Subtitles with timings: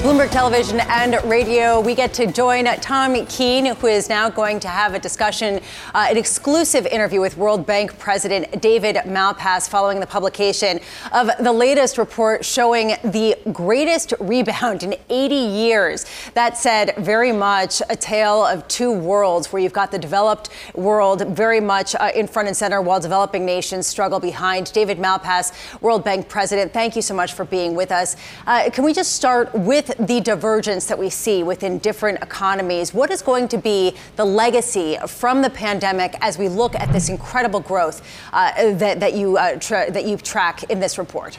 [0.00, 1.80] Bloomberg Television and Radio.
[1.80, 5.58] We get to join Tom Keene, who is now going to have a discussion,
[5.94, 10.80] uh, an exclusive interview with World Bank President David Malpass following the publication
[11.12, 16.04] of the latest report showing the greatest rebound in 80 years.
[16.34, 21.26] That said, very much a tale of two worlds, where you've got the developed world
[21.28, 24.72] very much uh, in front and center while developing nations struggle behind.
[24.74, 28.14] David Malpass, World Bank President, thank you so much for being with us.
[28.46, 33.10] Uh, can we just start with the divergence that we see within different economies, what
[33.10, 37.60] is going to be the legacy from the pandemic as we look at this incredible
[37.60, 41.38] growth uh, that, that, you, uh, tra- that you track in this report?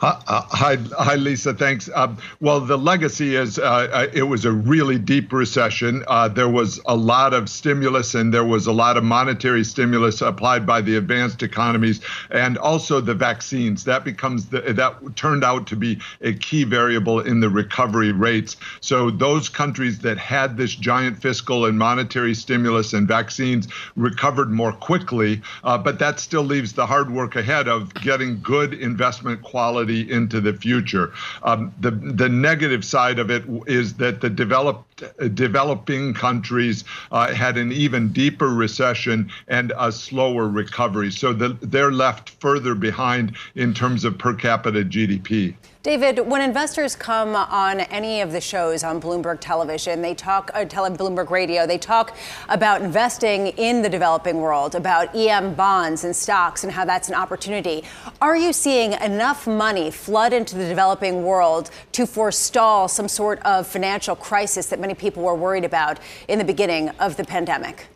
[0.00, 1.54] Uh, hi, hi, Lisa.
[1.54, 1.88] Thanks.
[1.94, 6.04] Um, well, the legacy is uh, uh, it was a really deep recession.
[6.06, 10.20] Uh, there was a lot of stimulus and there was a lot of monetary stimulus
[10.20, 13.84] applied by the advanced economies, and also the vaccines.
[13.84, 18.56] That becomes the, that turned out to be a key variable in the recovery rates.
[18.80, 24.72] So those countries that had this giant fiscal and monetary stimulus and vaccines recovered more
[24.72, 29.85] quickly, uh, but that still leaves the hard work ahead of getting good investment quality
[29.90, 31.12] into the future.
[31.42, 37.32] Um, the the negative side of it is that the developed uh, developing countries uh,
[37.34, 43.36] had an even deeper recession and a slower recovery, so the, they're left further behind
[43.54, 45.54] in terms of per capita GDP.
[45.86, 50.64] David, when investors come on any of the shows on Bloomberg Television, they talk, uh,
[50.64, 52.16] tele, Bloomberg Radio, they talk
[52.48, 57.14] about investing in the developing world, about EM bonds and stocks and how that's an
[57.14, 57.84] opportunity.
[58.20, 63.64] Are you seeing enough money flood into the developing world to forestall some sort of
[63.64, 67.86] financial crisis that many people were worried about in the beginning of the pandemic?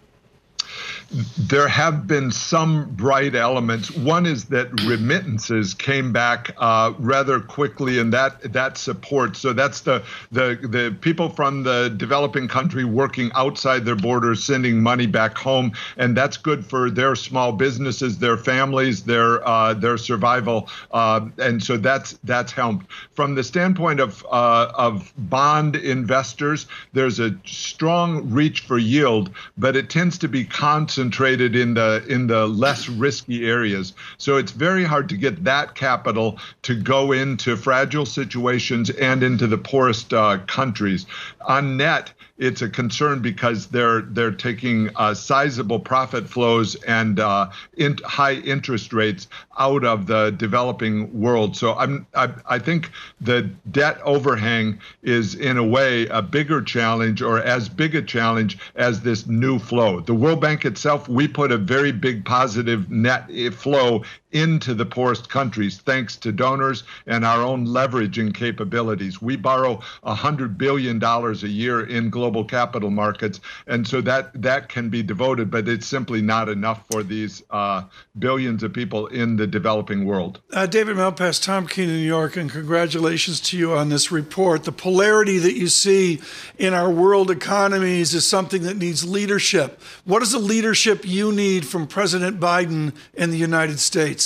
[1.10, 3.91] There have been some bright elements.
[3.91, 9.41] One is that remittances came back uh, rather quickly, and that that supports.
[9.41, 14.81] So that's the the the people from the developing country working outside their borders, sending
[14.81, 19.99] money back home, and that's good for their small businesses, their families, their uh, their
[19.99, 22.87] survival, uh, and so that's that's helped.
[23.15, 29.75] From the standpoint of uh, of bond investors, there's a strong reach for yield, but
[29.75, 33.94] it tends to be concentrated concentrated in the in the less risky areas.
[34.19, 39.47] So it's very hard to get that capital to go into fragile situations and into
[39.47, 41.06] the poorest uh, countries.
[41.41, 47.51] On net, it's a concern because they're they're taking uh, sizable profit flows and uh,
[47.77, 49.28] in, high interest rates
[49.59, 51.55] out of the developing world.
[51.55, 52.91] So I'm I, I think
[53.21, 58.59] the debt overhang is in a way a bigger challenge or as big a challenge
[58.75, 60.00] as this new flow.
[60.00, 64.03] The World Bank itself, we put a very big positive net flow
[64.33, 69.21] into the poorest countries thanks to donors and our own leveraging capabilities.
[69.21, 74.89] We borrow $100 billion a year in global capital markets, and so that, that can
[74.89, 77.83] be devoted, but it's simply not enough for these uh,
[78.19, 80.41] billions of people in the developing world.
[80.53, 84.65] Uh, David Malpass, Tom Keene in New York, and congratulations to you on this report.
[84.65, 86.21] The polarity that you see
[86.59, 89.81] in our world economies is something that needs leadership.
[90.05, 94.19] What is the leadership you need from President Biden in the United States?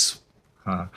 [0.65, 0.87] Uh,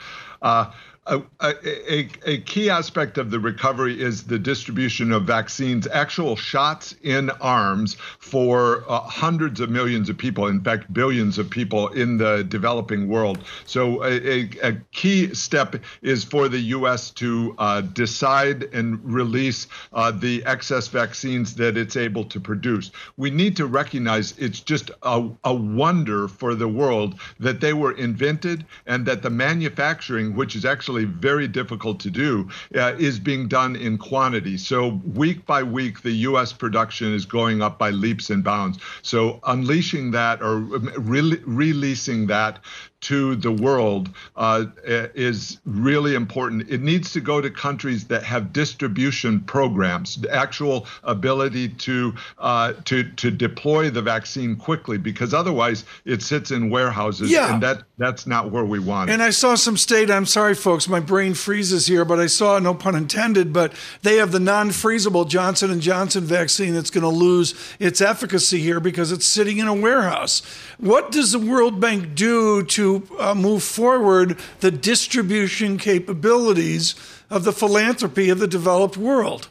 [0.41, 0.71] uh,
[1.09, 6.95] a, a, a, key aspect of the recovery is the distribution of vaccines, actual shots
[7.01, 12.17] in arms for uh, hundreds of millions of people, in fact, billions of people in
[12.17, 13.39] the developing world.
[13.65, 17.09] So, a, a key step is for the U.S.
[17.11, 22.91] to uh, decide and release uh, the excess vaccines that it's able to produce.
[23.17, 27.93] We need to recognize it's just a, a wonder for the world that they were
[27.93, 33.19] invented and that the manufacturing, which is actually actually very difficult to do, uh, is
[33.19, 34.57] being done in quantity.
[34.57, 36.53] So week by week, the U.S.
[36.53, 38.79] production is going up by leaps and bounds.
[39.01, 42.59] So unleashing that or re- releasing that
[43.01, 46.69] to the world uh, is really important.
[46.69, 52.73] It needs to go to countries that have distribution programs, the actual ability to uh,
[52.85, 57.53] to to deploy the vaccine quickly, because otherwise it sits in warehouses, yeah.
[57.53, 59.09] and that that's not where we want.
[59.09, 59.13] It.
[59.13, 60.11] And I saw some state.
[60.11, 64.17] I'm sorry, folks, my brain freezes here, but I saw, no pun intended, but they
[64.17, 69.11] have the non-freezable Johnson and Johnson vaccine that's going to lose its efficacy here because
[69.11, 70.41] it's sitting in a warehouse.
[70.77, 76.95] What does the World Bank do to uh, move forward the distribution capabilities
[77.29, 79.49] of the philanthropy of the developed world?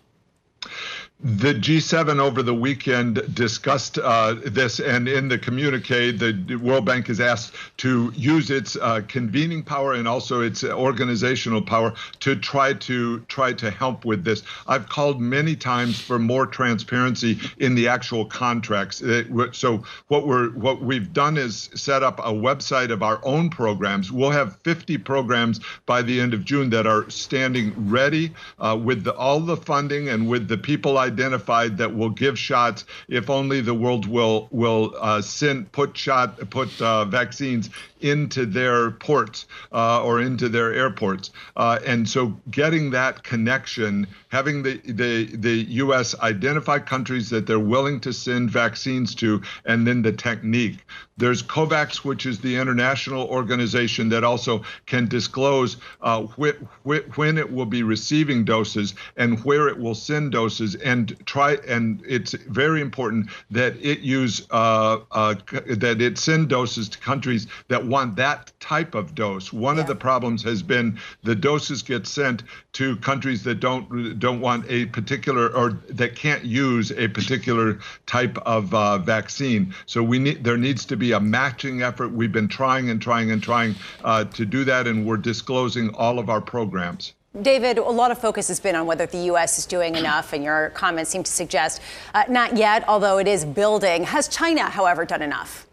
[1.20, 7.08] The G7 over the weekend discussed uh, this, and in the communique, the World Bank
[7.10, 12.72] is asked to use its uh, convening power and also its organizational power to try
[12.74, 14.44] to try to help with this.
[14.68, 19.02] I've called many times for more transparency in the actual contracts.
[19.50, 24.12] So what we're what we've done is set up a website of our own programs.
[24.12, 29.02] We'll have 50 programs by the end of June that are standing ready uh, with
[29.02, 32.84] the, all the funding and with the people identified that will give shots.
[33.08, 38.90] If only the world will will uh, send put shot put uh, vaccines into their
[38.92, 41.30] ports uh, or into their airports.
[41.56, 46.14] Uh, and so getting that connection, having the, the, the U.S.
[46.20, 50.84] identify countries that they're willing to send vaccines to, and then the technique.
[51.18, 56.54] There's COVAX, which is the international organization that also can disclose uh, wh-
[56.86, 61.58] wh- when it will be receiving doses and where it will send doses, and try.
[61.66, 65.34] And it's very important that it use uh, uh,
[65.66, 69.52] that it send doses to countries that want that type of dose.
[69.52, 69.82] One yeah.
[69.82, 72.44] of the problems has been the doses get sent
[72.74, 78.38] to countries that don't don't want a particular or that can't use a particular type
[78.38, 79.74] of uh, vaccine.
[79.86, 82.12] So we need there needs to be a matching effort.
[82.12, 83.74] We've been trying and trying and trying
[84.04, 87.14] uh, to do that, and we're disclosing all of our programs.
[87.42, 89.58] David, a lot of focus has been on whether the U.S.
[89.58, 91.80] is doing enough, and your comments seem to suggest
[92.14, 94.02] uh, not yet, although it is building.
[94.04, 95.67] Has China, however, done enough?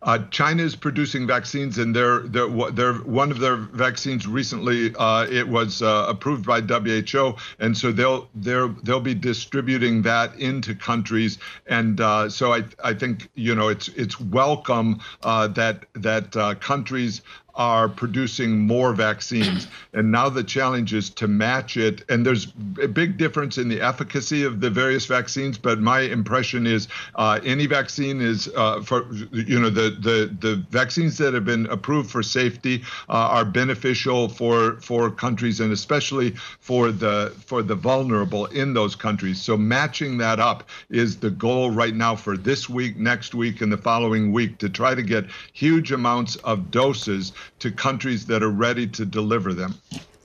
[0.00, 5.46] Uh, China is producing vaccines, and they're, they're one of their vaccines recently uh, it
[5.46, 11.38] was uh, approved by WHO, and so they'll they'll they'll be distributing that into countries,
[11.66, 16.54] and uh, so I I think you know it's it's welcome uh, that that uh,
[16.54, 17.22] countries
[17.58, 19.66] are producing more vaccines.
[19.94, 22.04] And now the challenge is to match it.
[22.08, 25.58] And there's a big difference in the efficacy of the various vaccines.
[25.58, 30.64] But my impression is uh, any vaccine is uh, for, you know, the, the, the
[30.70, 36.30] vaccines that have been approved for safety uh, are beneficial for, for countries and especially
[36.60, 39.40] for the, for the vulnerable in those countries.
[39.40, 43.72] So matching that up is the goal right now for this week, next week, and
[43.72, 48.50] the following week to try to get huge amounts of doses to countries that are
[48.50, 49.74] ready to deliver them.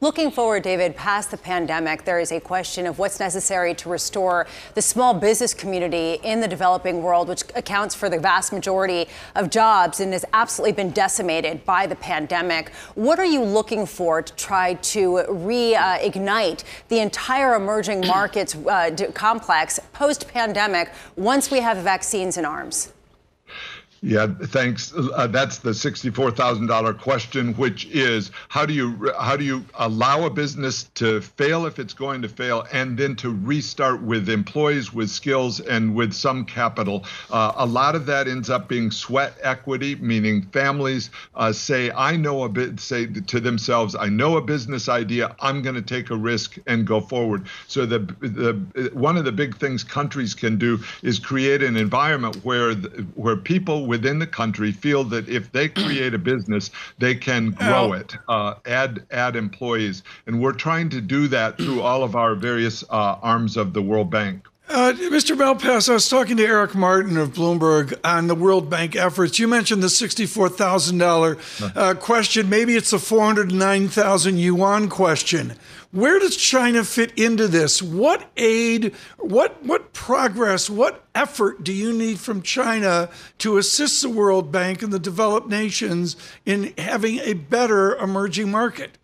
[0.04, 4.48] Looking forward, David, past the pandemic, there is a question of what's necessary to restore
[4.74, 9.50] the small business community in the developing world, which accounts for the vast majority of
[9.50, 12.74] jobs and has absolutely been decimated by the pandemic.
[12.96, 19.80] What are you looking for to try to reignite the entire emerging markets uh, complex
[19.94, 22.93] post pandemic once we have vaccines in arms?
[24.06, 24.94] Yeah, thanks.
[24.94, 29.64] Uh, that's the sixty-four thousand dollar question, which is how do you how do you
[29.76, 34.28] allow a business to fail if it's going to fail, and then to restart with
[34.28, 37.06] employees with skills and with some capital.
[37.32, 42.18] Uh, a lot of that ends up being sweat equity, meaning families uh, say, "I
[42.18, 45.34] know a bit," say to themselves, "I know a business idea.
[45.40, 49.32] I'm going to take a risk and go forward." So the the one of the
[49.32, 52.74] big things countries can do is create an environment where
[53.16, 57.94] where people within the country feel that if they create a business, they can grow
[57.94, 62.34] it, uh, add add employees, and we're trying to do that through all of our
[62.34, 64.48] various uh, arms of the World Bank.
[64.70, 65.38] Uh, Mr.
[65.38, 69.38] Malpass, I was talking to Eric Martin of Bloomberg on the World Bank efforts.
[69.38, 72.50] You mentioned the $64,000 uh, question.
[72.50, 75.54] Maybe it's a 409,000 yuan question.
[75.94, 77.80] Where does China fit into this?
[77.80, 84.10] What aid, what what progress, what effort do you need from China to assist the
[84.10, 86.16] World Bank and the developed nations
[86.48, 88.98] in having a better emerging market?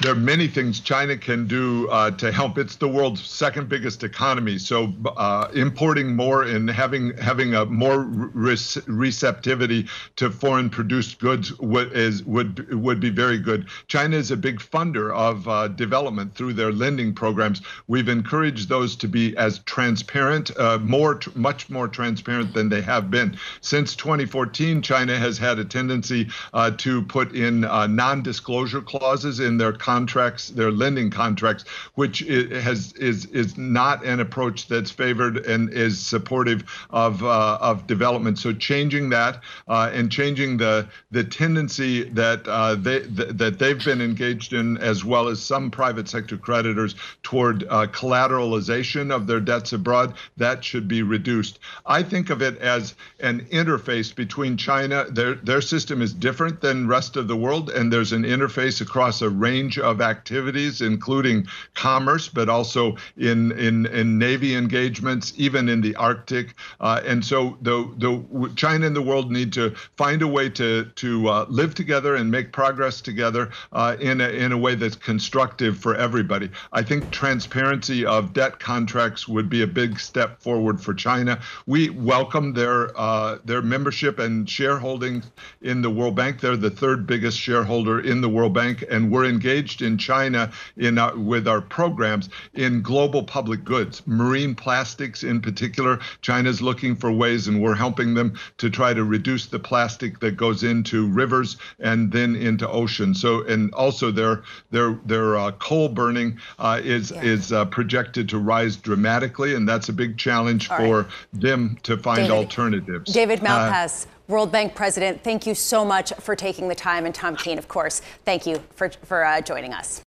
[0.00, 2.58] There are many things China can do uh, to help.
[2.58, 8.00] It's the world's second biggest economy, so uh, importing more and having having a more
[8.00, 9.86] re- receptivity
[10.16, 13.68] to foreign produced goods would is would would be very good.
[13.86, 17.62] China is a big funder of uh, development through their lending programs.
[17.86, 23.10] We've encouraged those to be as transparent, uh, more much more transparent than they have
[23.10, 24.82] been since 2014.
[24.82, 30.48] China has had a tendency uh, to put in uh, non-disclosure clauses in their contracts,
[30.48, 31.64] their lending contracts,
[31.94, 32.20] which
[32.66, 38.38] has is is not an approach that's favored and is supportive of uh, of development.
[38.38, 43.84] So changing that uh, and changing the the tendency that uh, they th- that they've
[43.84, 49.40] been engaged in, as well as some private sector creditors, toward uh, collateralization of their
[49.40, 51.58] debts abroad, that should be reduced.
[51.84, 55.04] I think of it as an interface between China.
[55.10, 59.20] Their their system is different than rest of the world, and there's an interface across
[59.20, 65.80] a range of activities, including commerce, but also in in, in navy engagements, even in
[65.80, 66.54] the Arctic.
[66.80, 70.84] Uh, and so the the China and the world need to find a way to
[70.84, 74.96] to uh, live together and make progress together uh, in a, in a way that's
[74.96, 76.50] constructive for everybody.
[76.72, 81.40] I think transparency of debt contracts would be a big step forward for China.
[81.66, 85.22] We welcome their uh, their membership and shareholding
[85.62, 86.40] in the World Bank.
[86.40, 90.98] They're the third biggest shareholder in the World Bank, and we're engaged in China in
[90.98, 95.98] our, with our programs in global public goods, marine plastics in particular.
[96.22, 100.36] China's looking for ways, and we're helping them to try to reduce the plastic that
[100.36, 103.20] goes into rivers and then into oceans.
[103.20, 107.22] So, and also their their their uh, coal burning uh, is yeah.
[107.22, 111.10] is uh, projected to rise dramatically, and that's a big challenge All for right.
[111.32, 113.12] them to find David, alternatives.
[113.12, 114.06] David uh, Malpass.
[114.26, 117.04] World Bank President, thank you so much for taking the time.
[117.04, 120.02] And Tom Keene, of course, thank you for, for uh, joining us.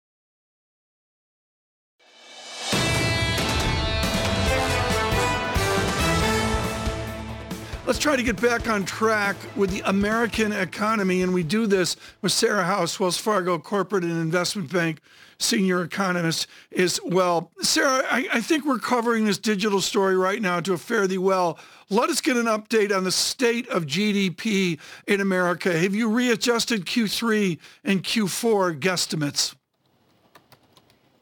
[7.94, 11.96] Let's try to get back on track with the American economy, and we do this
[12.24, 15.00] with Sarah House, Wells Fargo Corporate and Investment Bank
[15.38, 17.52] senior economist, is well.
[17.62, 21.60] Sarah, I, I think we're covering this digital story right now to a fairly well.
[21.92, 25.78] Let us get an update on the state of GDP in America.
[25.78, 29.54] Have you readjusted Q3 and Q4 guesstimates?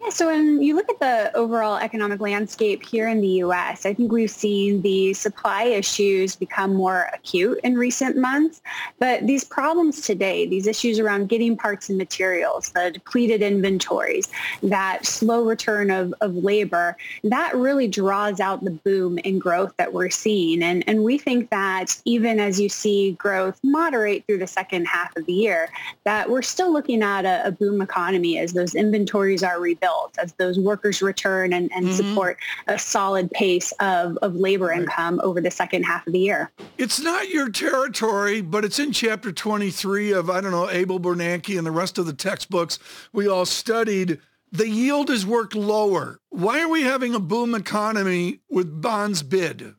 [0.04, 3.94] Yeah, so when you look at the overall economic landscape here in the U.S., I
[3.94, 8.64] think we've seen the supply issues become more acute in recent months.
[8.98, 14.28] But these problems today, these issues around getting parts and materials, the depleted inventories,
[14.64, 19.94] that slow return of, of labor, that really draws out the boom in growth that
[19.94, 20.64] we're seeing.
[20.64, 25.16] And, and we think that even as you see growth moderate through the second half
[25.16, 25.70] of the year,
[26.06, 30.18] that we're still looking at a, a boom economy as those inventories are rebuilt built
[30.20, 31.96] as those workers return and, and mm-hmm.
[31.96, 34.82] support a solid pace of, of labor right.
[34.82, 36.52] income over the second half of the year.
[36.78, 41.58] It's not your territory, but it's in chapter 23 of, I don't know, Abel Bernanke
[41.58, 42.80] and the rest of the textbooks
[43.12, 44.20] we all studied.
[44.52, 46.20] The yield has worked lower.
[46.30, 49.76] Why are we having a boom economy with bonds bid?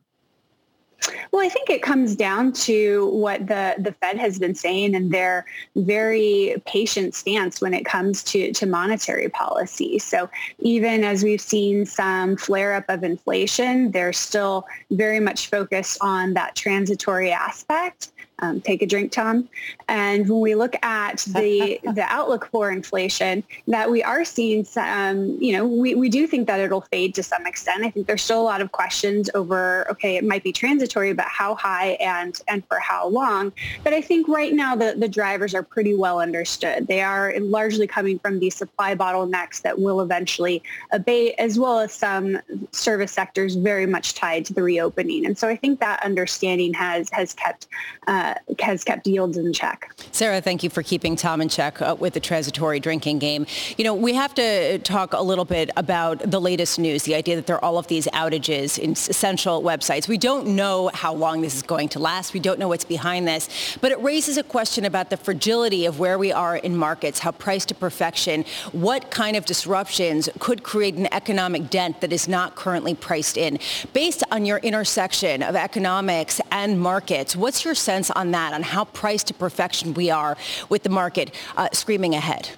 [1.30, 5.10] Well, I think it comes down to what the, the Fed has been saying and
[5.10, 9.98] their very patient stance when it comes to, to monetary policy.
[9.98, 10.28] So
[10.58, 16.34] even as we've seen some flare up of inflation, they're still very much focused on
[16.34, 18.11] that transitory aspect
[18.42, 19.48] um, take a drink, Tom.
[19.88, 25.38] And when we look at the the outlook for inflation, that we are seeing some,
[25.40, 27.84] you know, we, we do think that it'll fade to some extent.
[27.84, 31.26] I think there's still a lot of questions over, okay, it might be transitory, but
[31.26, 33.52] how high and and for how long.
[33.84, 36.88] But I think right now the, the drivers are pretty well understood.
[36.88, 41.92] They are largely coming from these supply bottlenecks that will eventually abate, as well as
[41.92, 42.38] some
[42.72, 45.24] service sectors very much tied to the reopening.
[45.26, 47.68] And so I think that understanding has has kept
[48.08, 49.92] uh, has kept yields in check.
[50.10, 53.46] Sarah, thank you for keeping Tom in check uh, with the transitory drinking game.
[53.76, 57.36] You know, we have to talk a little bit about the latest news, the idea
[57.36, 60.08] that there are all of these outages in essential websites.
[60.08, 62.34] We don't know how long this is going to last.
[62.34, 65.98] We don't know what's behind this, but it raises a question about the fragility of
[65.98, 70.94] where we are in markets, how price to perfection, what kind of disruptions could create
[70.94, 73.58] an economic dent that is not currently priced in.
[73.92, 78.62] Based on your intersection of economics and markets, what's your sense on on that, on
[78.62, 80.36] how priced to perfection we are
[80.68, 82.50] with the market uh, screaming ahead?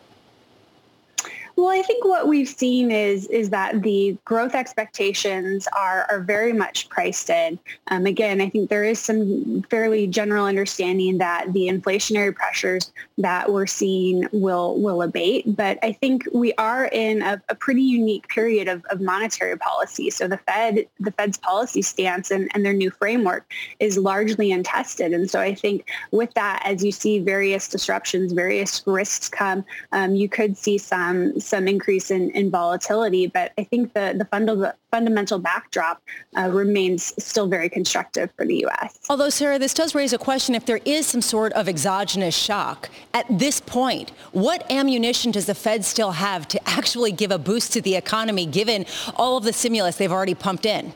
[1.57, 6.53] Well, I think what we've seen is is that the growth expectations are are very
[6.53, 7.59] much priced in.
[7.89, 13.53] Um, again, I think there is some fairly general understanding that the inflationary pressures that
[13.53, 18.27] we're seeing will will abate, but I think we are in a, a pretty unique
[18.29, 20.11] period of, of monetary policy.
[20.11, 25.13] So the Fed, the Fed's policy stance and, and their new framework is largely untested,
[25.13, 30.17] and so I think with that, as you see various disruptions, various risks come, um,
[30.17, 33.27] you could see some some increase in, in volatility.
[33.27, 36.03] But I think the, the funda- fundamental backdrop
[36.37, 38.99] uh, remains still very constructive for the U.S.
[39.09, 42.89] Although, Sarah, this does raise a question if there is some sort of exogenous shock
[43.13, 47.73] at this point, what ammunition does the Fed still have to actually give a boost
[47.73, 48.87] to the economy given
[49.17, 50.95] all of the stimulus they've already pumped in?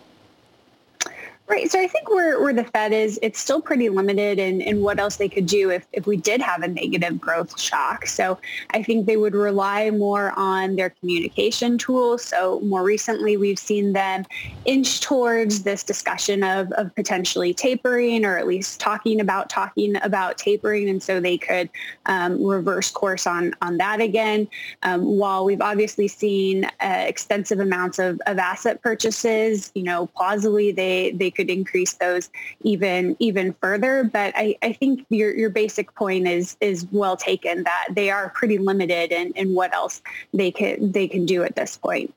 [1.48, 1.70] Right.
[1.70, 5.00] So I think where, where the Fed is, it's still pretty limited in, in what
[5.00, 8.06] else they could do if, if we did have a negative growth shock.
[8.06, 8.38] So
[8.72, 12.22] I think they would rely more on their communication tools.
[12.22, 14.26] So more recently, we've seen them
[14.66, 20.36] inch towards this discussion of, of potentially tapering or at least talking about talking about
[20.36, 20.90] tapering.
[20.90, 21.70] And so they could
[22.04, 24.48] um, reverse course on, on that again.
[24.82, 30.72] Um, while we've obviously seen uh, extensive amounts of, of asset purchases, you know, plausibly
[30.72, 32.28] they, they could increase those
[32.62, 34.04] even even further.
[34.04, 38.30] But I, I think your your basic point is is well taken that they are
[38.30, 40.02] pretty limited in, in what else
[40.34, 42.12] they can they can do at this point.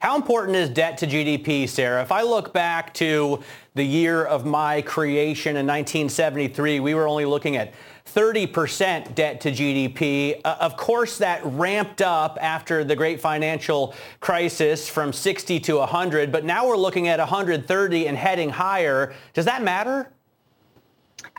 [0.00, 2.02] How important is debt to GDP, Sarah?
[2.02, 3.40] If I look back to
[3.74, 7.72] the year of my creation in 1973, we were only looking at
[8.06, 10.40] 30% debt to GDP.
[10.44, 16.30] Uh, of course, that ramped up after the great financial crisis from 60 to 100,
[16.32, 19.14] but now we're looking at 130 and heading higher.
[19.34, 20.12] Does that matter?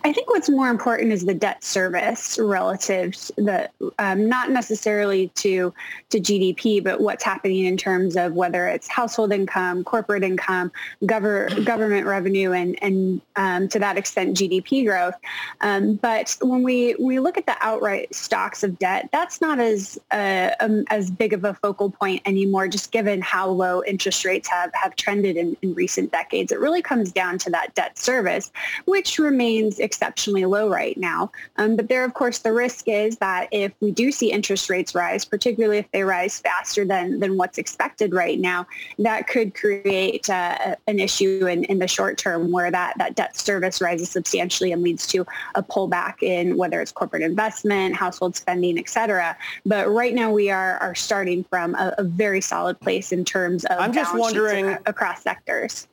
[0.06, 3.70] I think what's more important is the debt service relative to the
[4.00, 5.74] um, not necessarily to
[6.10, 11.64] to GDP, but what's happening in terms of whether it's household income, corporate income, gover-
[11.64, 15.16] government revenue, and and um, to that extent GDP growth.
[15.62, 19.98] Um, but when we we look at the outright stocks of debt, that's not as
[20.12, 24.50] uh, um, as big of a focal point anymore, just given how low interest rates
[24.50, 26.52] have have trended in, in recent decades.
[26.52, 28.52] It really comes down to that debt service,
[28.84, 31.32] which remains exceptionally low right now.
[31.58, 34.96] Um, but there, of course, the risk is that if we do see interest rates
[34.96, 38.66] rise, particularly if they rise faster than, than what's expected right now,
[38.98, 43.38] that could create uh, an issue in, in the short term where that, that debt
[43.38, 48.80] service rises substantially and leads to a pullback in whether it's corporate investment, household spending,
[48.80, 49.38] et cetera.
[49.66, 53.64] But right now we are, are starting from a, a very solid place in terms
[53.66, 55.88] of I'm just wondering across sectors.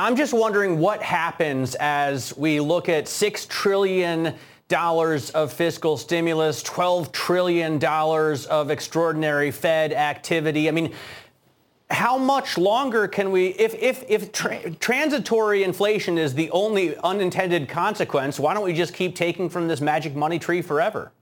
[0.00, 4.34] I'm just wondering what happens as we look at $6 trillion
[4.72, 10.68] of fiscal stimulus, $12 trillion of extraordinary Fed activity.
[10.68, 10.94] I mean,
[11.90, 17.68] how much longer can we, if, if, if tra- transitory inflation is the only unintended
[17.68, 21.12] consequence, why don't we just keep taking from this magic money tree forever?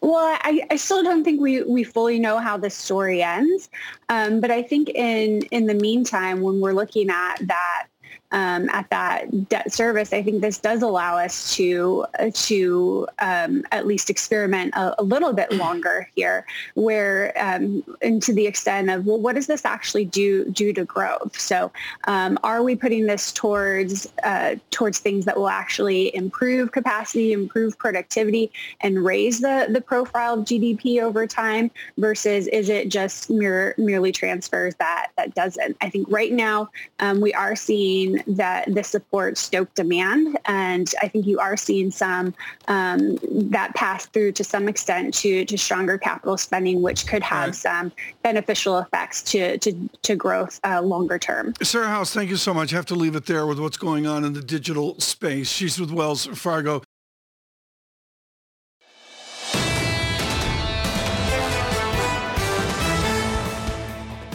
[0.00, 3.68] Well, I, I still don't think we, we fully know how this story ends.
[4.08, 7.86] Um, but I think in, in the meantime, when we're looking at that
[8.30, 13.86] um, at that debt service, I think this does allow us to to um, at
[13.86, 19.06] least experiment a, a, little bit longer here, where um, and to the extent of
[19.06, 21.38] well, what does this actually do do to growth?
[21.40, 21.72] So,
[22.04, 27.78] um, are we putting this towards uh, towards things that will actually improve capacity, improve
[27.78, 31.70] productivity, and raise the the profile of GDP over time?
[31.96, 35.78] Versus is it just mere, merely transfers that that doesn't?
[35.80, 36.68] I think right now
[37.00, 40.38] um, we are seeing that this support stoke demand.
[40.46, 42.34] And I think you are seeing some
[42.68, 43.18] um,
[43.50, 47.54] that pass through to some extent to, to stronger capital spending, which could have right.
[47.54, 51.54] some beneficial effects to, to, to growth uh, longer term.
[51.62, 52.72] Sarah House, thank you so much.
[52.72, 55.50] I have to leave it there with what's going on in the digital space.
[55.50, 56.82] She's with Wells Fargo.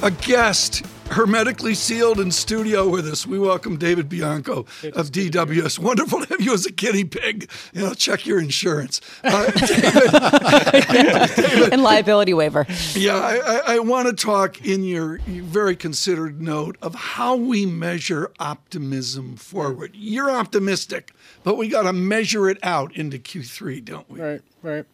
[0.04, 3.26] a guest hermetically sealed in studio with us.
[3.28, 4.60] We welcome David Bianco
[4.94, 5.78] of DWS.
[5.80, 7.50] Wonderful to have you as a guinea pig.
[7.72, 9.00] You know, check your insurance.
[9.24, 9.52] Uh,
[10.72, 12.66] David, David, and liability waiver.
[12.94, 17.66] Yeah, I, I, I want to talk in your very considered note of how we
[17.66, 19.92] measure optimism forward.
[19.94, 24.20] You're optimistic, but we got to measure it out into Q3, don't we?
[24.20, 24.86] Right, right.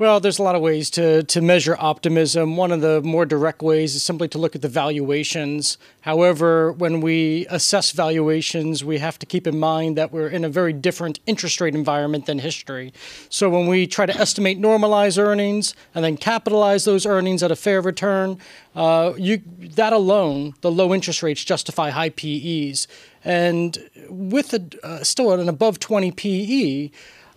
[0.00, 2.56] Well, there's a lot of ways to, to measure optimism.
[2.56, 5.76] One of the more direct ways is simply to look at the valuations.
[6.00, 10.48] However, when we assess valuations, we have to keep in mind that we're in a
[10.48, 12.94] very different interest rate environment than history.
[13.28, 17.56] So when we try to estimate normalized earnings and then capitalize those earnings at a
[17.56, 18.38] fair return,
[18.74, 22.88] uh, you, that alone, the low interest rates justify high PEs.
[23.22, 23.76] And
[24.08, 26.90] with a, uh, still an above 20 PE,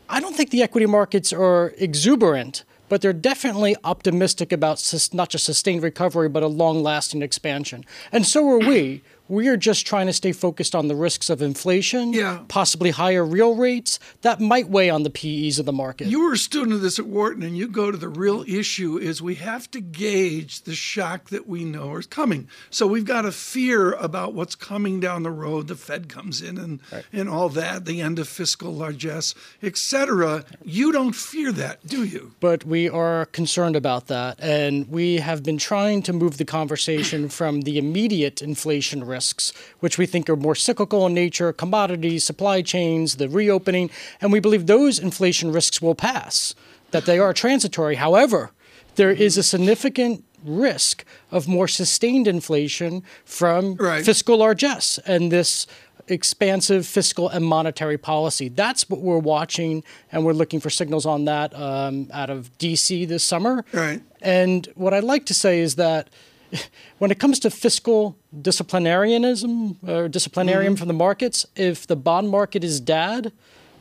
[0.10, 5.46] I don't think the equity markets are exuberant, but they're definitely optimistic about not just
[5.46, 7.86] sustained recovery, but a long lasting expansion.
[8.12, 9.02] And so are we.
[9.34, 12.42] We are just trying to stay focused on the risks of inflation, yeah.
[12.50, 16.06] possibly higher real rates that might weigh on the PEs of the market.
[16.06, 19.00] You were a student of this at Wharton, and you go to the real issue
[19.00, 22.48] is we have to gauge the shock that we know is coming.
[22.70, 25.68] So we've got a fear about what's coming down the road.
[25.68, 27.04] The Fed comes in and right.
[27.12, 30.46] and all that, the end of fiscal largesse, etc.
[30.64, 32.36] You don't fear that, do you?
[32.40, 37.30] But we are concerned about that, and we have been trying to move the conversation
[37.30, 42.62] from the immediate inflation risks, which we think are more cyclical in nature, commodities, supply
[42.62, 46.56] chains, the reopening, and we believe those inflation risks will pass,
[46.92, 47.96] that they are transitory.
[47.96, 48.52] However,
[48.96, 54.04] there is a significant risk of more sustained inflation from right.
[54.06, 55.68] fiscal largesse and this
[56.10, 58.50] expansive fiscal and monetary policy.
[58.50, 63.08] That's what we're watching, and we're looking for signals on that um, out of DC
[63.08, 63.64] this summer.
[63.72, 64.02] Right.
[64.22, 66.10] And what I'd like to say is that
[66.98, 70.80] when it comes to fiscal disciplinarianism or disciplinarian mm-hmm.
[70.80, 73.32] from the markets, if the bond market is dad,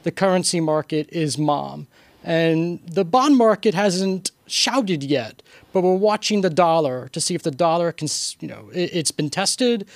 [0.02, 1.86] the currency market is mom.
[2.24, 7.42] And the bond market hasn't shouted yet, but we're watching the dollar to see if
[7.42, 8.08] the dollar can,
[8.40, 9.88] you know, it, has been tested.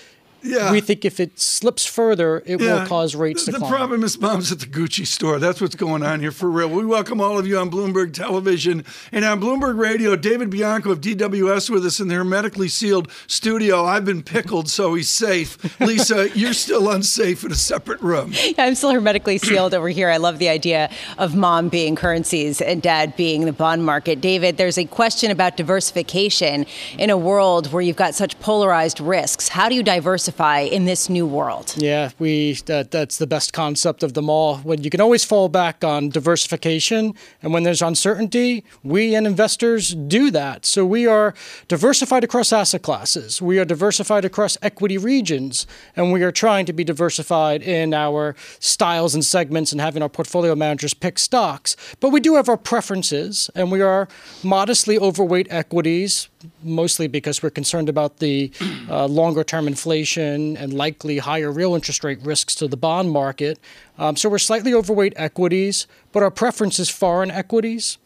[0.47, 0.73] Yeah.
[0.73, 2.81] We think if it slips further, it yeah.
[2.81, 3.71] will cause rates the, to climb.
[3.71, 5.39] The problem is mom's at the Gucci store.
[5.39, 6.69] That's what's going on here for real.
[6.69, 10.15] We welcome all of you on Bloomberg Television and on Bloomberg Radio.
[10.17, 13.85] David Bianco of DWS with us in the hermetically sealed studio.
[13.85, 15.59] I've been pickled, so he's safe.
[15.81, 18.33] Lisa, you're still unsafe in a separate room.
[18.59, 20.09] I'm still hermetically sealed over here.
[20.09, 24.21] I love the idea of mom being currencies and dad being the bond market.
[24.21, 26.67] David, there's a question about diversification
[26.99, 29.49] in a world where you've got such polarized risks.
[29.49, 30.36] How do you diversify?
[30.37, 31.75] Diversify in this new world.
[31.77, 34.59] Yeah, we that, that's the best concept of them all.
[34.59, 39.95] When you can always fall back on diversification, and when there's uncertainty, we and investors
[39.95, 40.67] do that.
[40.67, 41.35] So we are
[41.69, 43.41] diversified across asset classes.
[43.41, 48.35] We are diversified across equity regions, and we are trying to be diversified in our
[48.61, 51.77] styles and segments and having our portfolio managers pick stocks.
[52.01, 54.09] But we do have our preferences, and we are
[54.43, 56.29] modestly overweight equities,
[56.63, 58.51] mostly because we're concerned about the
[58.89, 63.59] uh, longer term inflation and likely higher real interest rate risks to the bond market.
[63.99, 67.99] Um, so we're slightly overweight equities, but our preference is foreign equities,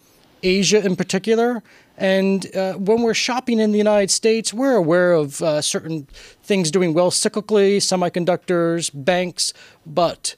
[0.42, 1.62] Asia in particular.
[1.96, 6.06] And uh, when we're shopping in the United States, we're aware of uh, certain
[6.42, 9.52] things doing well cyclically, semiconductors, banks,
[9.84, 10.34] but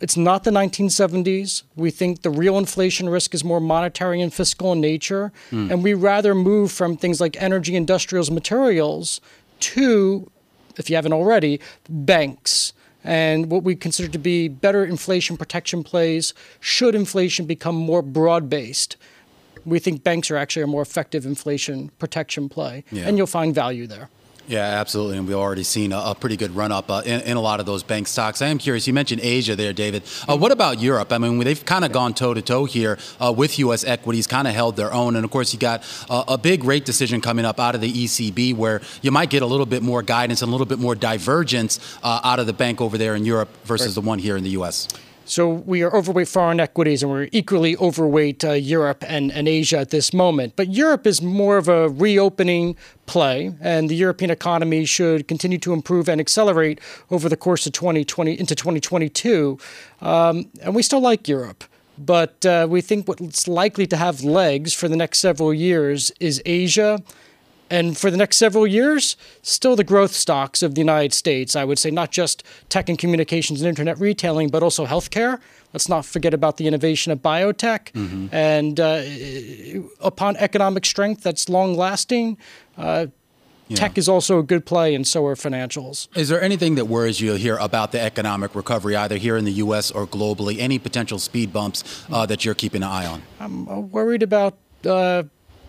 [0.00, 1.62] it's not the 1970s.
[1.76, 5.32] We think the real inflation risk is more monetary and fiscal in nature.
[5.50, 5.70] Mm.
[5.70, 9.20] And we rather move from things like energy, industrials, materials
[9.60, 10.30] to,
[10.76, 12.72] if you haven't already, banks
[13.04, 18.48] and what we consider to be better inflation protection plays should inflation become more broad
[18.48, 18.96] based.
[19.66, 23.06] We think banks are actually a more effective inflation protection play, yeah.
[23.06, 24.08] and you'll find value there.
[24.46, 25.16] Yeah, absolutely.
[25.16, 27.60] And we've already seen a, a pretty good run up uh, in, in, a lot
[27.60, 28.42] of those bank stocks.
[28.42, 30.02] I am curious, you mentioned Asia there, David.
[30.28, 31.12] Uh, what about Europe?
[31.12, 33.84] I mean, they've kind of gone toe to toe here uh, with U.S.
[33.84, 35.16] equities, kind of held their own.
[35.16, 38.54] And of course, you got a big rate decision coming up out of the ECB
[38.54, 41.80] where you might get a little bit more guidance and a little bit more divergence
[42.02, 43.94] uh, out of the bank over there in Europe versus right.
[43.94, 44.88] the one here in the U.S.
[45.26, 49.78] So we are overweight foreign equities and we're equally overweight uh, Europe and, and Asia
[49.78, 50.54] at this moment.
[50.54, 55.72] But Europe is more of a reopening play, and the European economy should continue to
[55.72, 56.78] improve and accelerate
[57.10, 59.58] over the course of 2020 into 2022.
[60.02, 61.64] Um, and we still like Europe.
[61.96, 66.42] But uh, we think what's likely to have legs for the next several years is
[66.44, 67.02] Asia
[67.70, 71.56] and for the next several years, still the growth stocks of the United States.
[71.56, 75.40] I would say not just tech and communications and internet retailing, but also healthcare.
[75.72, 77.92] Let's not forget about the innovation of biotech.
[77.92, 78.28] Mm-hmm.
[78.32, 79.02] And uh,
[80.00, 82.38] upon economic strength that's long lasting,
[82.76, 83.06] uh,
[83.68, 83.76] yeah.
[83.76, 86.08] Tech is also a good play, and so are financials.
[86.14, 89.52] Is there anything that worries you here about the economic recovery, either here in the
[89.52, 89.90] U.S.
[89.90, 90.58] or globally?
[90.58, 93.22] Any potential speed bumps uh, that you're keeping an eye on?
[93.40, 95.22] I'm uh, worried about uh,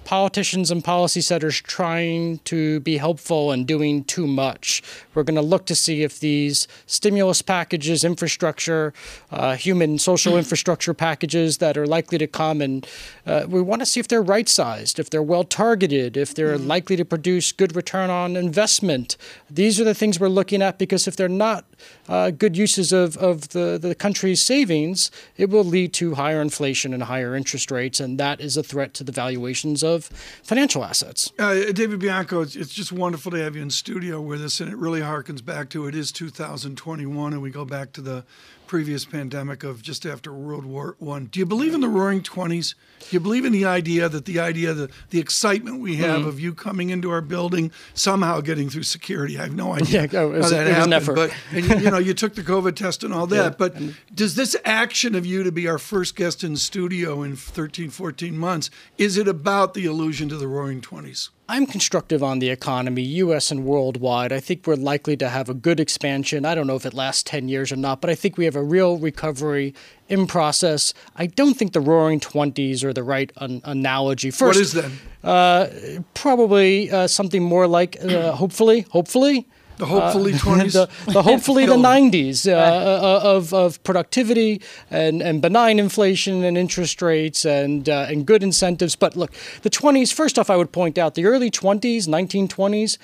[0.06, 4.82] politicians and policy setters trying to be helpful and doing too much.
[5.16, 8.94] We're going to look to see if these stimulus packages, infrastructure,
[9.32, 12.88] uh, human social infrastructure packages that are likely to come, and
[13.26, 16.58] uh, we want to see if they're right sized, if they're well targeted, if they're
[16.58, 16.68] mm-hmm.
[16.68, 19.18] likely to produce good return on investment.
[19.50, 21.66] These are the things we're looking at because if they're not
[22.08, 26.94] uh, good uses of, of the, the country's savings, it will lead to higher inflation
[26.94, 30.06] and higher interest rates, and that is a threat to the valuations of
[30.44, 31.32] financial assets.
[31.40, 34.72] Uh, David Bianco, it's, it's just wonderful to have you in studio with us, and
[34.72, 38.26] it really harkens back to it is 2021, and we go back to the
[38.68, 41.26] previous pandemic of just after World War One.
[41.26, 42.76] Do you believe in the Roaring Twenties?
[43.00, 46.28] Do you believe in the idea that the idea the the excitement we have mm.
[46.28, 49.38] of you coming into our building somehow getting through security?
[49.38, 51.16] I have no idea yeah, was, how that happened.
[51.16, 53.36] But and you, know, you took the COVID test and all that.
[53.36, 53.50] Yeah.
[53.58, 53.76] But
[54.14, 58.38] does this action of you to be our first guest in studio in 13, 14
[58.38, 61.30] months is it about the allusion to the Roaring Twenties?
[61.48, 64.34] I'm constructive on the economy, US and worldwide.
[64.34, 66.44] I think we're likely to have a good expansion.
[66.44, 68.55] I don't know if it lasts 10 years or not, but I think we have
[68.56, 69.74] a real recovery
[70.08, 70.94] in process.
[71.16, 74.32] I don't think the roaring 20s are the right an- analogy.
[74.32, 74.92] First, what is that?
[75.24, 75.68] Uh,
[76.14, 80.74] probably uh, something more like, uh, hopefully, hopefully, the hopefully uh, 20s?
[80.74, 86.58] the, the hopefully the 90s uh, uh, of, of productivity and, and benign inflation and
[86.58, 88.96] interest rates and, uh, and good incentives.
[88.96, 89.32] But look,
[89.64, 92.98] the 20s, first off, I would point out the early 20s, 1920s,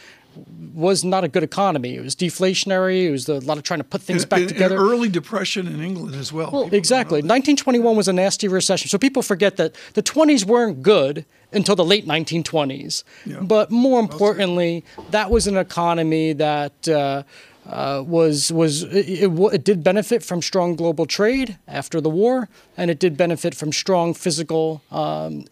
[0.73, 1.95] was not a good economy.
[1.95, 3.05] It was deflationary.
[3.05, 4.75] It was a lot of trying to put things back together.
[4.75, 6.51] early depression in England as well.
[6.51, 7.17] well exactly.
[7.17, 8.89] 1921 was a nasty recession.
[8.89, 13.03] So people forget that the 20s weren't good until the late 1920s.
[13.25, 13.41] Yeah.
[13.41, 16.87] But more importantly, that was an economy that.
[16.87, 17.23] Uh,
[17.67, 22.49] uh, was was it, it, it, did benefit from strong global trade after the war,
[22.75, 25.45] and it did benefit from strong physical um,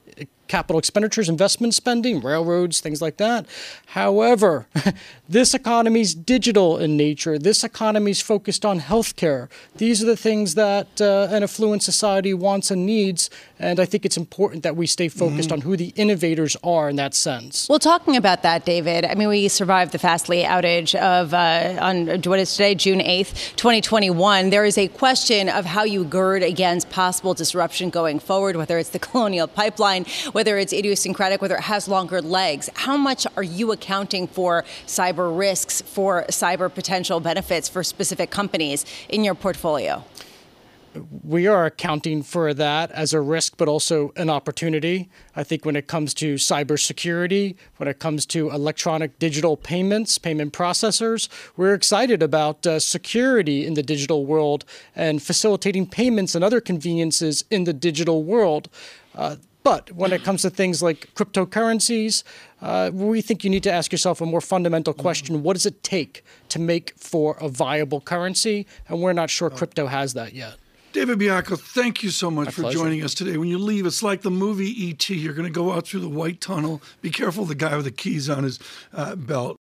[0.49, 3.45] capital expenditures, investment spending, railroads, things like that.
[3.87, 4.67] However,
[5.29, 7.39] this economy is digital in nature.
[7.39, 9.47] This economy is focused on healthcare.
[9.77, 13.29] These are the things that uh, an affluent society wants and needs.
[13.59, 15.53] And I think it's important that we stay focused mm-hmm.
[15.53, 17.67] on who the innovators are in that sense.
[17.69, 22.07] Well, talking about that, David, I mean, we survived the Fastly outage of uh, on
[22.23, 24.49] what is today, June 8th, 2021.
[24.49, 28.89] There is a question of how you gird against possible disruption going forward, whether it's
[28.89, 30.05] the colonial pipeline,
[30.39, 32.69] whether it's idiosyncratic, whether it has longer legs.
[32.73, 38.85] How much are you accounting for cyber risks, for cyber potential benefits for specific companies
[39.09, 40.01] in your portfolio?
[41.23, 45.07] we are accounting for that as a risk, but also an opportunity.
[45.35, 50.51] I think when it comes to cybersecurity, when it comes to electronic digital payments, payment
[50.51, 56.59] processors, we're excited about uh, security in the digital world and facilitating payments and other
[56.59, 58.67] conveniences in the digital world.
[59.15, 59.35] Uh,
[59.69, 62.23] but when it comes to things like cryptocurrencies,
[62.59, 65.83] uh, we think you need to ask yourself a more fundamental question what does it
[65.83, 68.65] take to make for a viable currency?
[68.87, 70.55] And we're not sure crypto has that yet.
[70.91, 72.79] David Bianco, thank you so much My for pleasure.
[72.79, 73.37] joining us today.
[73.37, 75.13] When you leave, it's like the movie E.T.
[75.13, 76.81] You're going to go out through the white tunnel.
[77.03, 78.57] Be careful the guy with the keys on his
[78.91, 79.58] uh, belt.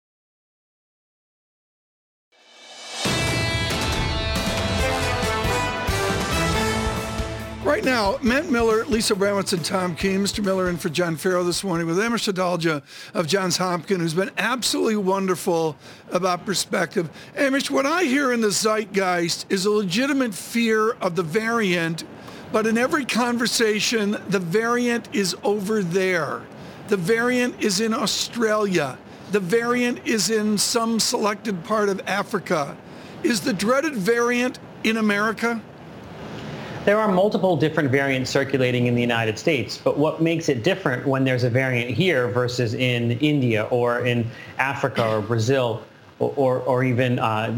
[7.83, 10.21] Right now, Matt Miller, Lisa Abramowicz, and Tom Keene.
[10.21, 10.45] Mr.
[10.45, 12.81] Miller in for John Ferro this morning with Amesh Adalja
[13.13, 15.77] of Johns Hopkins, who's been absolutely wonderful
[16.13, 17.11] about perspective.
[17.37, 22.05] Amesh, what I hear in the zeitgeist is a legitimate fear of the variant,
[22.53, 26.43] but in every conversation, the variant is over there.
[26.87, 28.97] The variant is in Australia.
[29.33, 32.77] The variant is in some selected part of Africa.
[33.25, 35.61] Is the dreaded variant in America?
[36.85, 41.07] There are multiple different variants circulating in the United States, but what makes it different
[41.07, 45.85] when there's a variant here versus in India or in Africa or Brazil
[46.19, 47.55] or, or, or even uh,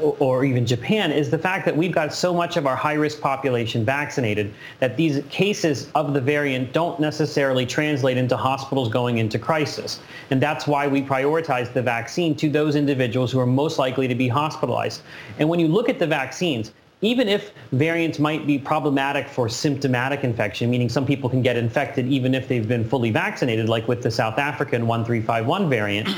[0.00, 3.86] or even Japan is the fact that we've got so much of our high-risk population
[3.86, 10.00] vaccinated that these cases of the variant don't necessarily translate into hospitals going into crisis.
[10.30, 14.14] And that's why we prioritize the vaccine to those individuals who are most likely to
[14.14, 15.00] be hospitalized.
[15.38, 20.24] And when you look at the vaccines, even if variants might be problematic for symptomatic
[20.24, 24.02] infection, meaning some people can get infected even if they've been fully vaccinated, like with
[24.02, 26.08] the South African 1351 variant,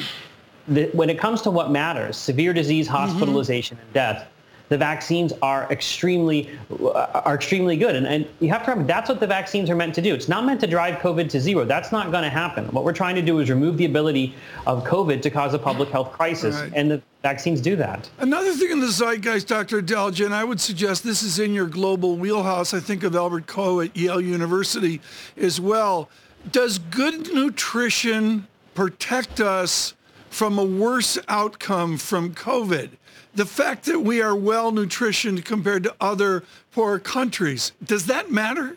[0.69, 2.97] the, when it comes to what matters, severe disease, mm-hmm.
[2.97, 3.87] hospitalization, mm-hmm.
[3.87, 4.29] and death,
[4.71, 6.49] the vaccines are extremely
[6.81, 7.97] uh, are extremely good.
[7.97, 10.15] And, and you have to remember that's what the vaccines are meant to do.
[10.15, 11.65] It's not meant to drive COVID to zero.
[11.65, 12.67] That's not going to happen.
[12.67, 14.35] What we're trying to do is remove the ability
[14.69, 16.55] of COVID to cause a public health crisis.
[16.55, 16.73] Right.
[16.75, 18.09] And the vaccines do that.
[18.19, 19.83] Another thing in the zeitgeist, Dr.
[19.83, 22.73] Adalja, and I would suggest this is in your global wheelhouse.
[22.73, 25.01] I think of Albert Ko at Yale University
[25.37, 26.09] as well.
[26.53, 29.95] Does good nutrition protect us
[30.31, 32.91] from a worse outcome from COVID?
[33.35, 38.77] The fact that we are well nutritioned compared to other poor countries, does that matter?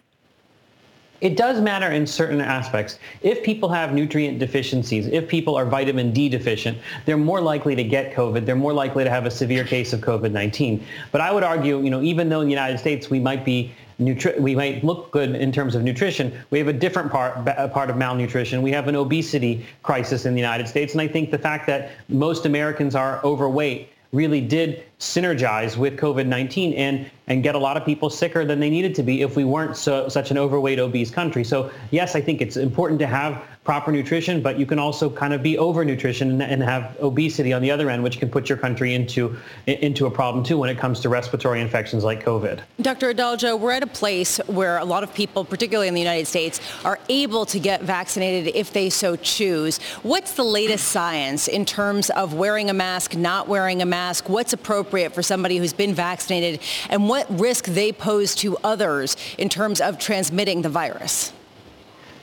[1.21, 2.99] It does matter in certain aspects.
[3.21, 7.83] If people have nutrient deficiencies, if people are vitamin D deficient, they're more likely to
[7.83, 8.45] get COVID.
[8.45, 10.81] They're more likely to have a severe case of COVID-19.
[11.13, 13.71] But I would argue, you know, even though in the United States we might be
[13.99, 16.33] Nutri- we might look good in terms of nutrition.
[16.49, 18.61] We have a different part part of malnutrition.
[18.61, 21.91] We have an obesity crisis in the United States, and I think the fact that
[22.09, 27.85] most Americans are overweight really did synergize with COVID-19 and and get a lot of
[27.85, 31.09] people sicker than they needed to be if we weren't so, such an overweight obese
[31.09, 31.43] country.
[31.43, 35.33] So yes, I think it's important to have proper nutrition, but you can also kind
[35.33, 38.57] of be overnutrition and, and have obesity on the other end, which can put your
[38.57, 39.37] country into
[39.67, 42.59] into a problem too when it comes to respiratory infections like COVID.
[42.81, 43.13] Dr.
[43.13, 46.59] Adalja, we're at a place where a lot of people, particularly in the United States,
[46.83, 49.77] are able to get vaccinated if they so choose.
[50.03, 54.27] What's the latest science in terms of wearing a mask, not wearing a mask?
[54.27, 59.49] What's appropriate for somebody who's been vaccinated and what risk they pose to others in
[59.49, 61.32] terms of transmitting the virus?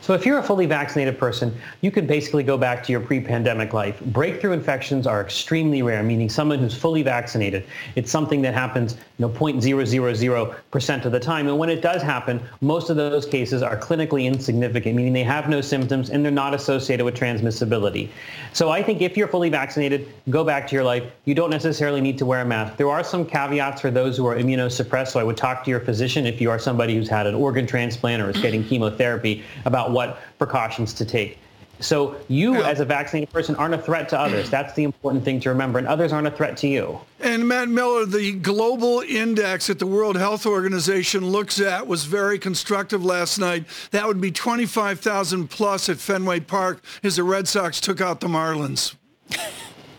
[0.03, 3.75] So if you're a fully vaccinated person, you can basically go back to your pre-pandemic
[3.75, 4.01] life.
[4.01, 7.65] Breakthrough infections are extremely rare, meaning someone who's fully vaccinated.
[7.97, 11.49] It's something that happens, you know, 0.000% of the time.
[11.49, 15.49] And when it does happen, most of those cases are clinically insignificant, meaning they have
[15.51, 18.09] no symptoms and they're not associated with transmissibility.
[18.53, 21.05] So I think if you're fully vaccinated, go back to your life.
[21.27, 22.79] You don't necessarily need to wear a mask.
[22.79, 25.09] There are some caveats for those who are immunosuppressed.
[25.09, 27.67] So I would talk to your physician if you are somebody who's had an organ
[27.67, 31.39] transplant or is getting chemotherapy about what precautions to take.
[31.81, 32.69] So you, yeah.
[32.69, 34.51] as a vaccinated person, aren't a threat to others.
[34.57, 35.79] That's the important thing to remember.
[35.79, 37.01] And others aren't a threat to you.
[37.21, 42.39] And Matt Miller, the global index that the World Health Organization looks at was very
[42.39, 43.65] constructive last night.
[43.91, 48.29] That would be 25,000 plus at Fenway Park as the Red Sox took out the
[48.29, 48.95] Marlins.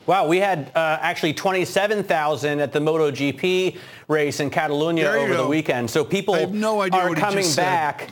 [0.08, 3.78] Wow, we had uh, actually 27,000 at the MotoGP
[4.08, 5.44] race in Catalunya over go.
[5.44, 5.90] the weekend.
[5.90, 8.10] So people no are coming back.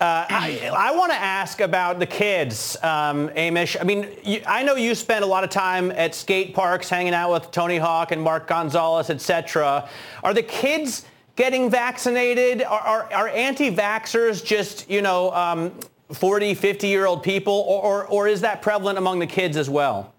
[0.00, 3.76] Uh, I, I want to ask about the kids, um, Amesh.
[3.80, 7.14] I mean, you, I know you spend a lot of time at skate parks hanging
[7.14, 9.88] out with Tony Hawk and Mark Gonzalez, etc.
[10.22, 11.04] Are the kids
[11.36, 12.62] getting vaccinated?
[12.62, 15.72] Are, are, are anti-vaxxers just, you know, um,
[16.12, 20.14] 40, 50-year-old people, or, or, or is that prevalent among the kids as well?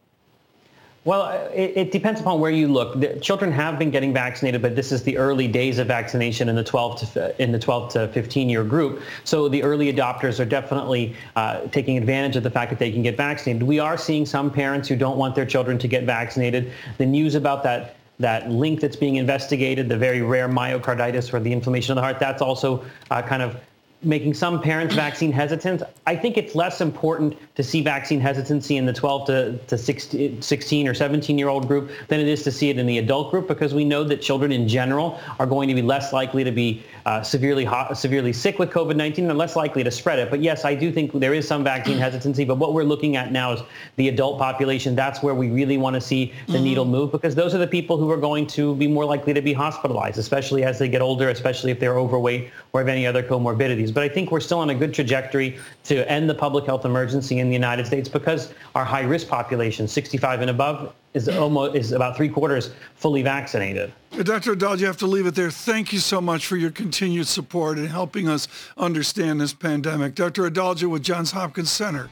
[1.10, 3.00] Well, it, it, depends upon where you look.
[3.00, 6.56] The children have been getting vaccinated, but this is the early days of vaccination in
[6.56, 9.02] the 12 to in the 12 to 15 year group.
[9.24, 13.02] So the early adopters are definitely uh, taking advantage of the fact that they can
[13.02, 13.64] get vaccinated.
[13.64, 16.72] We are seeing some parents who don't want their children to get vaccinated.
[17.00, 21.52] The news about that that link that's being investigated, the very rare myocarditis or the
[21.52, 23.60] inflammation of the heart, that's also uh, kind of
[24.02, 25.84] making some parents vaccine hesitant.
[26.08, 30.88] I think it's less important to see vaccine hesitancy in the 12 to, to 16
[30.88, 33.48] or 17 year old group than it is to see it in the adult group
[33.48, 36.84] because we know that children in general are going to be less likely to be
[37.10, 40.30] uh, severely hot, severely sick with COVID-19 and less likely to spread it.
[40.30, 42.46] But yes, I do think there is some vaccine hesitancy.
[42.46, 43.62] But what we're looking at now is
[43.96, 44.96] the adult population.
[44.96, 46.64] That's where we really want to see the mm-hmm.
[46.64, 49.42] needle move because those are the people who are going to be more likely to
[49.42, 53.24] be hospitalized, especially as they get older, especially if they're overweight or have any other
[53.24, 53.92] comorbidities.
[53.92, 57.40] But I think we're still on a good trajectory to end the public health emergency
[57.40, 62.16] in the United States because our high-risk population, 65 and above, is almost is about
[62.16, 63.92] three quarters fully vaccinated.
[64.24, 64.54] Dr.
[64.54, 65.50] Adalja, you have to leave it there.
[65.50, 70.14] Thank you so much for your continued support and helping us understand this pandemic.
[70.14, 70.50] Dr.
[70.50, 72.10] Adalja with Johns Hopkins Center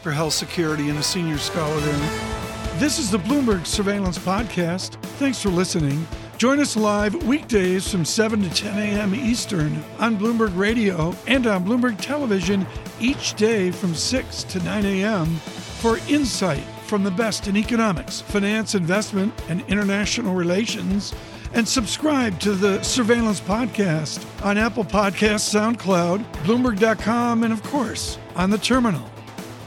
[0.00, 2.78] for Health Security and a senior scholar there.
[2.78, 5.02] This is the Bloomberg Surveillance Podcast.
[5.18, 6.06] Thanks for listening.
[6.36, 9.12] Join us live weekdays from 7 to 10 a.m.
[9.12, 12.64] Eastern on Bloomberg Radio and on Bloomberg Television
[13.00, 15.26] each day from 6 to 9 a.m.
[15.26, 21.12] for insight from the best in economics, finance, investment, and international relations.
[21.54, 28.50] And subscribe to the Surveillance Podcast on Apple Podcasts, SoundCloud, Bloomberg.com, and of course, on
[28.50, 29.08] the terminal.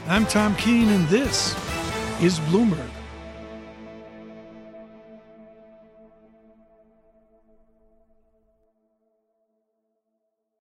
[0.06, 1.54] I'm Tom Keene, and this
[2.22, 2.91] is Bloomberg.